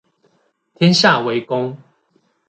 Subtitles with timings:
[0.73, 1.77] 天下為公